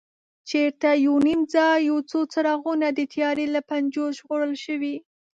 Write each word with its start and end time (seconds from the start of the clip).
چېرته 0.49 0.89
یو 1.05 1.15
نیم 1.27 1.41
ځای 1.53 1.77
یو 1.89 1.97
څو 2.09 2.19
څراغونه 2.33 2.87
د 2.93 2.99
تیارې 3.13 3.45
له 3.55 3.61
پنجو 3.69 4.05
ژغورل 4.17 4.53
شوي. 4.65 4.95